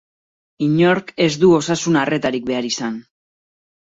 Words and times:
Inork 0.67 1.11
ez 1.27 1.29
du 1.43 1.51
osasun 1.59 1.99
arretarik 2.05 2.49
behar 2.51 2.71
izan. 2.75 2.97